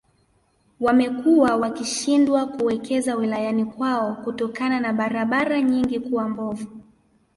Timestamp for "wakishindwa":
1.55-2.45